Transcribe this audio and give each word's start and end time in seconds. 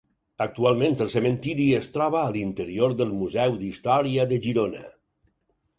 Actualment, 0.43 0.95
el 1.05 1.11
cementiri 1.15 1.67
es 1.81 1.91
troba 1.97 2.23
a 2.23 2.33
l'interior 2.39 2.97
del 3.03 3.13
Museu 3.21 3.57
d'Història 3.61 4.31
de 4.35 4.45
Girona. 4.49 4.85